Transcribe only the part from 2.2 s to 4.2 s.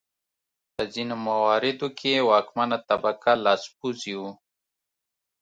واکمنه طبقه لاسپوڅي